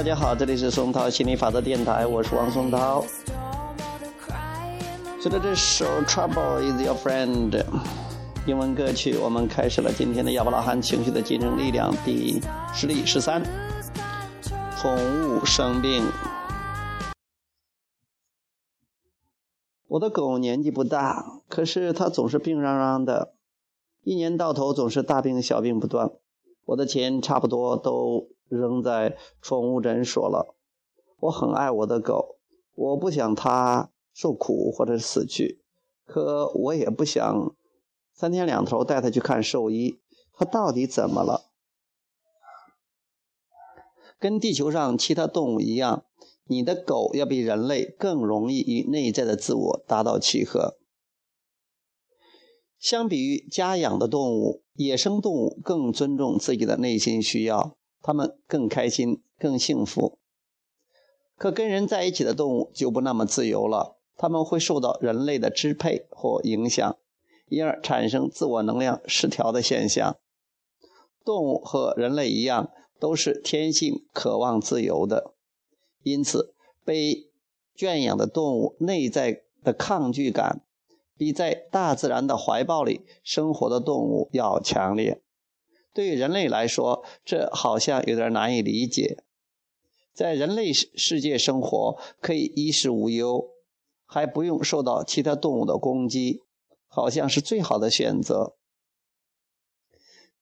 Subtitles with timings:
[0.00, 3.04] 大家好，这里是松涛心理法则电台，我是王松涛。
[5.20, 7.50] 随着这首《Trouble Is Your Friend》
[8.46, 12.40] 英文歌曲，我们开始了今天的亚伯拉罕情绪的精神力量第
[12.72, 13.42] 十例十三：
[14.78, 16.02] 宠物生病。
[19.88, 23.34] 我的狗年纪不大，可是它总是病嚷嚷的，
[24.02, 26.10] 一年到头总是大病小病不断。
[26.64, 30.54] 我的钱差不多都扔在宠物诊所了。
[31.20, 32.36] 我很爱我的狗，
[32.74, 35.62] 我不想它受苦或者死去，
[36.04, 37.54] 可我也不想
[38.12, 40.00] 三天两头带它去看兽医。
[40.32, 41.50] 它到底怎么了？
[44.18, 46.04] 跟地球上其他动物一样，
[46.44, 50.78] 你的狗要比人类更容易与内在的自我达到契合。
[52.78, 60.18] 相比于家养的动物，野生动物更尊重自己的内心需要，它们更开心、更幸福。
[61.36, 66.96] 可跟人在一起的动物就不那么自由了，它们会受到人类的支配或影响，
[67.48, 70.16] 因而产生自我能量失调的现象。
[71.24, 75.32] 动物和人类一样，都是天性渴望自由的，
[76.02, 77.30] 因此被
[77.74, 80.62] 圈养的动物内在的抗拒感。
[81.16, 85.20] 比在大自然的怀抱里生活的动物要强烈。
[86.00, 89.22] 对于人类来说，这好像有点难以理解。
[90.14, 93.50] 在人类世界生活，可以衣食无忧，
[94.06, 96.42] 还不用受到其他动物的攻击，
[96.86, 98.56] 好像是最好的选择。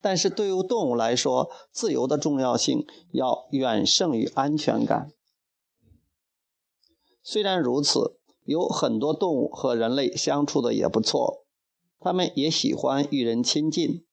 [0.01, 5.11] 但是对于动物来说，自由的重要性要远胜于安全感。
[7.20, 8.14] 虽然如此。
[8.45, 11.45] 有很多动物和人类相处的也不错，
[12.01, 14.07] 它们也喜欢与人亲近，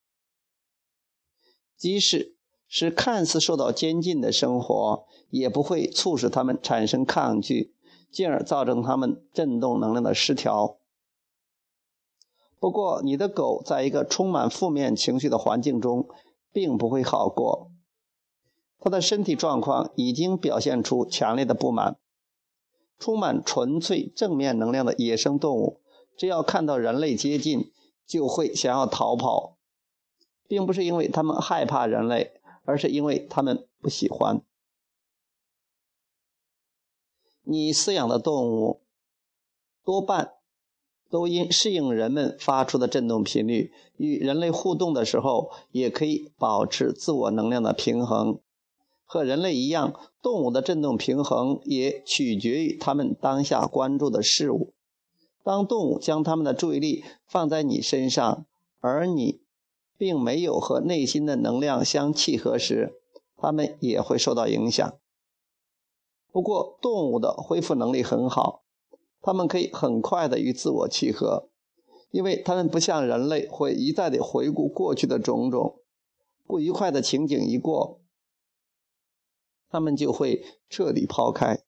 [1.77, 2.35] 即使
[2.67, 7.73] 是看似受到监禁的生活，也不会促使它们产生抗拒，
[8.11, 10.77] 进而造成它们振动能量的失调。
[12.59, 16.07] 不过，你的狗在一个充满负面情绪的环境中，
[16.51, 17.69] 并不会好过，
[18.79, 21.97] 它的身体状况已经表现出强烈的不满。
[22.97, 25.81] 充满纯粹正面能量的野生动物，
[26.17, 27.71] 只要看到人类接近，
[28.07, 29.57] 就会想要逃跑，
[30.47, 32.33] 并不是因为他们害怕人类，
[32.63, 34.41] 而是因为他们不喜欢。
[37.43, 38.81] 你饲养的动物
[39.83, 40.33] 多半
[41.09, 48.39] 都因适应人们发出的振动频率，与人类互动的时候，也可以保持自我能量的平衡。
[49.07, 54.73] 和人类一样，动物的振动平衡也取决于它们当下关注的事物。
[55.43, 58.47] 当动物将它们的注意力放在你身上，
[58.79, 59.41] 而你
[59.97, 62.99] 并没有和内心的能量相契合时，
[63.37, 64.97] 它们也会受到影响。
[66.31, 68.63] 不过，动物的恢复能力很好，
[69.21, 71.49] 它们可以很快的与自我契合，
[72.11, 75.79] 因为它们不像人类会一再的回顾过去的种种
[76.45, 78.01] 不愉快的情景一过。
[79.69, 81.63] 他们就会彻底抛开。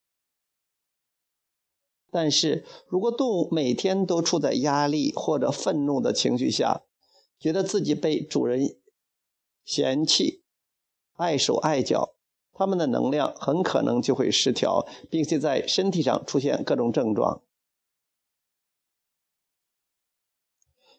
[2.09, 6.83] 但是如果动物每天都处在压力或者愤怒的情绪下，
[7.39, 8.77] 觉得自己被主人
[9.63, 10.43] 嫌弃、
[11.13, 12.15] 碍手碍脚，
[12.53, 17.41] 他们的能量很可能就会失调，并且在身体上出现各种症状。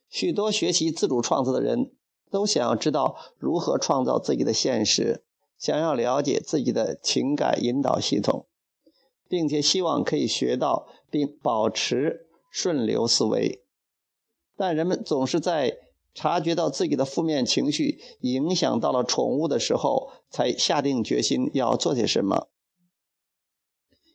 [0.09, 1.93] 许多学习自主创造的人
[2.31, 5.25] 都想要知道如何创造自己的现实。
[5.59, 8.47] 想要了解自己的情感引导系统，
[9.29, 13.65] 并且希望可以学到并保持顺流思维，
[14.57, 15.77] 但人们总是在
[16.15, 22.49] 察觉到自己的负面情绪影响到了宠物的时候，才下定决心要做些什么。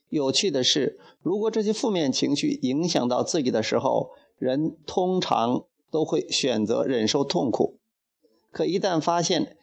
[0.08, 7.78] 有趣的是，如果这些负面情绪影响到自己的时候，人通常都会选择忍受痛苦，
[8.50, 9.56] 可一旦发现，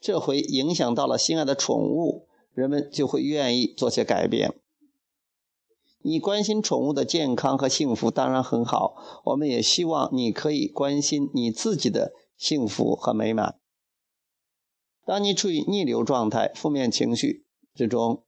[0.00, 4.61] 这回影响到了心爱的宠物，人们就会愿意做些改变。
[6.04, 13.56] 你关心宠物的健康和幸福当然很好，我们也希望你可以关心你自己的幸福和美满。
[15.04, 17.44] 当你处于逆流状态、负面情绪
[17.74, 18.24] 之中，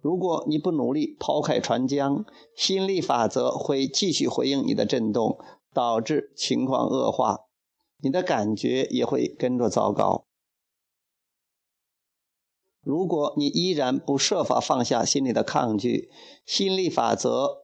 [0.00, 2.24] 如果你不努力抛开船浆，
[2.56, 5.38] 吸引力法则会继续回应你的震动，
[5.72, 7.46] 导致情况恶化，
[8.02, 10.24] 你的感觉也会跟着糟糕。
[12.84, 16.10] 如果你依然不设法放下心里的抗拒，
[16.44, 17.62] 吸引力法则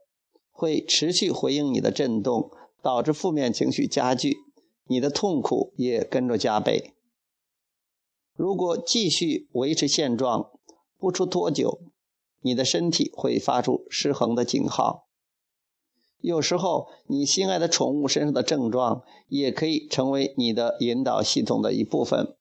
[0.50, 2.50] 会持续回应你的震动，
[2.82, 4.38] 导致负面情绪加剧，
[4.86, 6.94] 你的痛苦也跟着加倍。
[8.34, 10.50] 如果继续维持现状，
[10.98, 11.80] 不出多久，
[12.40, 15.06] 你的身体会发出失衡的警号。
[16.20, 22.34] 有时候，你心爱的宠物身上的症状也可以成为你的引导系统的一部分。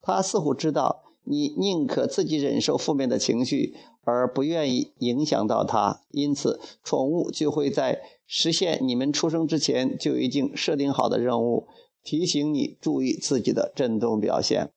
[0.00, 11.66] 它似乎知道你宁可自己忍受负面的情绪，而不愿意影响到它，因此，宠物就会在实现你们出生之前就已经设定好的任务，
[12.02, 14.70] 提醒你注意自己的振动表现。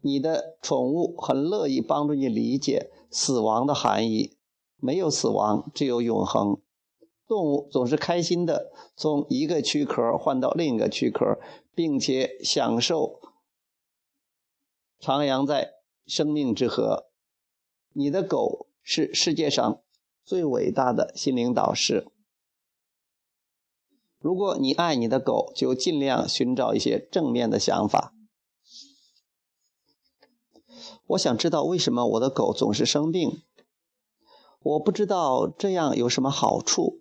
[0.00, 4.36] 你的宠物很乐意帮助你理解死亡的含义。
[4.78, 6.58] 没有死亡，只有永恒。
[7.26, 11.38] 动物总是开心的从一个躯壳换到另一个躯壳，
[11.74, 13.18] 并且享受
[15.00, 15.74] 徜徉在
[16.06, 17.06] 生命之河。
[17.92, 19.82] 你的狗是世界上
[20.24, 22.06] 最伟大的心灵导师。
[24.18, 28.12] 如果你爱你的狗，就尽量寻找一些正面的想法。
[31.08, 33.42] 我想知道为什么我的狗总是生病。
[34.60, 36.98] 我不知道这样有什么好处。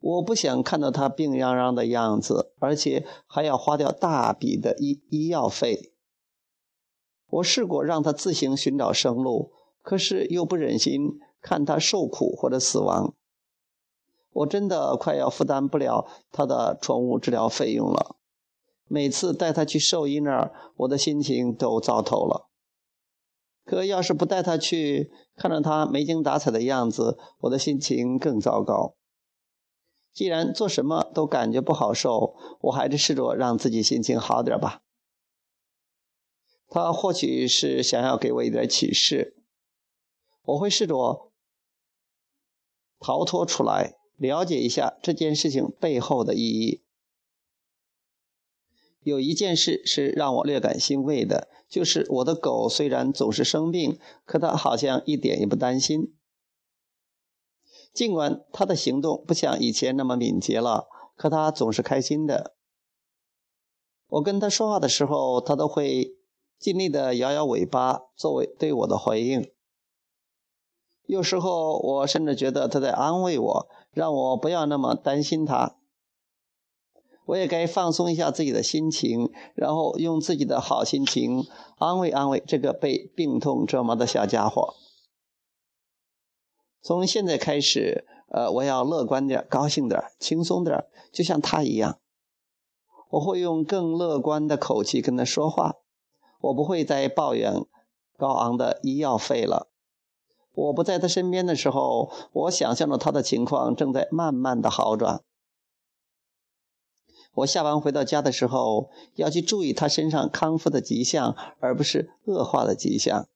[0.00, 5.93] 我不想看到它病殃殃的样子，而且还要花掉大笔的医医药费。
[7.34, 9.52] 我试过让它自行寻找生路，
[9.82, 13.14] 可是又不忍心看它受苦或者死亡。
[14.32, 18.16] 我真的快要负担不了它的宠物治疗费用了。
[18.86, 22.48] 每次带它去兽医那儿，我的心情都糟透了。
[23.64, 28.94] 可要是不带他去，看着他没精打采的样子，我的心情更糟糕。
[30.12, 34.82] 既然做什么都感觉不好受，我还是试着让自己心情好点吧。
[36.68, 39.36] 他或许是想要给我一点启示，
[40.42, 41.32] 我会试着
[42.98, 46.82] 逃脱出来，了解一下这件事情背后的意义。
[49.00, 56.14] 有一件事是让我略感欣慰的，就是我的狗虽然总是生病，可它好像一点也不担心。
[57.92, 62.56] 尽管它的行动不像以前那么敏捷了，可它总是开心的。
[64.08, 66.16] 我跟它说话的时候，它都会
[66.64, 69.52] 尽力的摇摇尾巴作为对我的回应。
[71.04, 75.76] 有时候我甚至觉得他在安慰我，让我不要那么担心他。
[77.26, 81.44] 我也该放松一下自己的心情，然后用自己的好心情
[81.76, 84.72] 安慰安慰这个被病痛折磨的小家伙。
[86.80, 91.98] 从现在开始，呃，我要乐观点、高兴点、轻松点，就像他一样。
[93.10, 95.74] 我会用更乐观的口气跟他说话。
[96.44, 97.64] 我不会再抱怨
[98.18, 99.68] 高昂的医药费了。
[100.52, 105.22] 我不在他身边的时候，我想象着他的情况正在慢慢的好转。
[107.36, 113.26] 我下班回到家的时候，要去注意他身上康复的迹象，而不是恶化的迹象。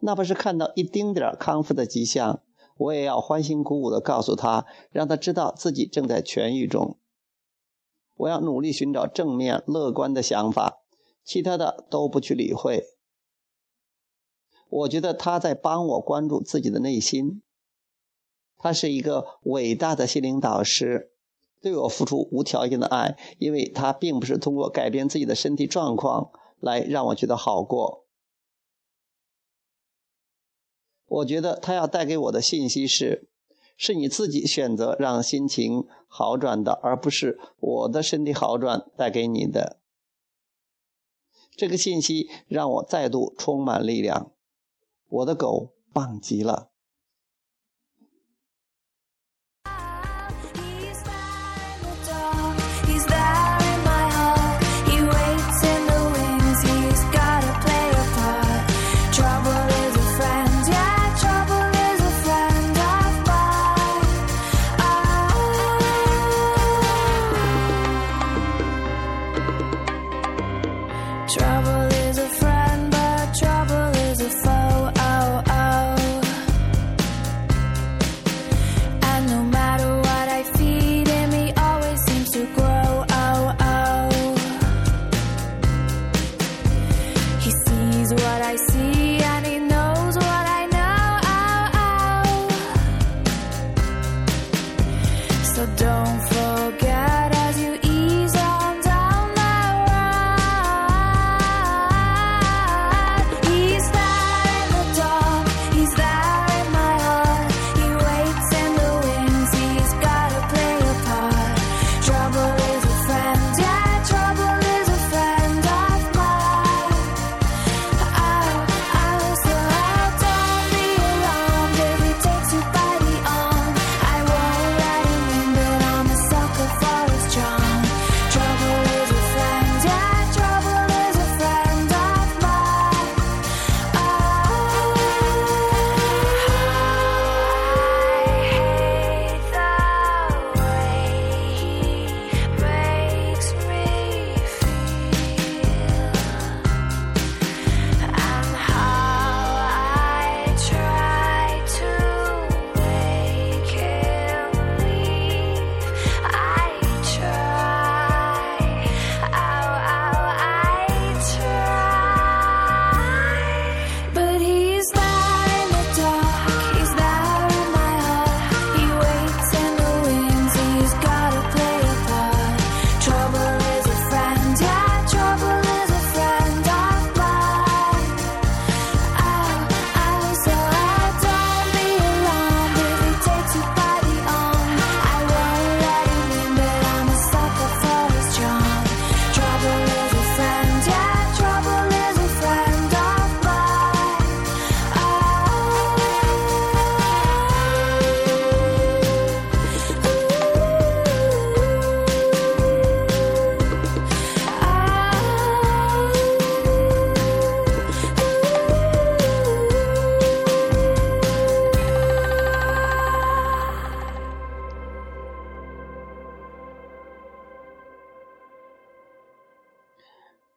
[0.00, 2.40] 哪怕是看到一丁点儿康复的迹象，
[2.78, 6.96] 我也要欢欣鼓舞地告诉他，让他知道自己正在痊愈中。
[8.16, 10.80] 我要努力寻找正面、乐观的想法，
[11.24, 12.84] 其他的都不去理会。
[14.68, 17.42] 我觉得他在帮我关注自己的内心。
[18.56, 21.10] 他是一个伟大的心灵导师。
[21.60, 28.06] 对我付出无条件的爱，因为他并不是通过改变自己的身体状况来让我觉得好过。
[31.06, 33.30] 我觉得他要带给我的信息是：
[33.78, 39.80] 是你自己选择让心情好转的，而不是我的身体好转带给你的。
[41.56, 44.32] 这个信息让我再度充满力量。
[45.08, 46.73] 我的狗棒极了。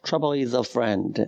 [0.07, 1.27] Trouble is a friend.